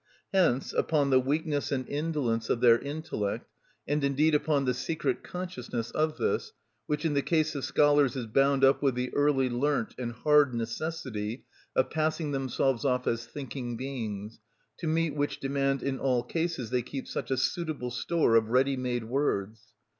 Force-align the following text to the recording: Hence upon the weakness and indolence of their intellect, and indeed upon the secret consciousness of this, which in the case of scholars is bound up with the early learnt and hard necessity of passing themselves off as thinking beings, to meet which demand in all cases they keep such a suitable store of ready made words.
Hence 0.33 0.73
upon 0.73 1.11
the 1.11 1.19
weakness 1.19 1.71
and 1.71 1.87
indolence 1.87 2.49
of 2.49 2.59
their 2.59 2.79
intellect, 2.79 3.45
and 3.87 4.03
indeed 4.03 4.33
upon 4.33 4.65
the 4.65 4.73
secret 4.73 5.23
consciousness 5.23 5.91
of 5.91 6.17
this, 6.17 6.53
which 6.87 7.05
in 7.05 7.13
the 7.13 7.21
case 7.21 7.53
of 7.53 7.63
scholars 7.63 8.15
is 8.15 8.25
bound 8.25 8.63
up 8.63 8.81
with 8.81 8.95
the 8.95 9.13
early 9.13 9.47
learnt 9.47 9.93
and 9.99 10.11
hard 10.13 10.55
necessity 10.55 11.45
of 11.75 11.91
passing 11.91 12.31
themselves 12.31 12.83
off 12.83 13.05
as 13.05 13.27
thinking 13.27 13.77
beings, 13.77 14.39
to 14.77 14.87
meet 14.87 15.13
which 15.15 15.39
demand 15.39 15.83
in 15.83 15.99
all 15.99 16.23
cases 16.23 16.71
they 16.71 16.81
keep 16.81 17.07
such 17.07 17.29
a 17.29 17.37
suitable 17.37 17.91
store 17.91 18.33
of 18.33 18.49
ready 18.49 18.75
made 18.75 19.03
words. 19.03 19.61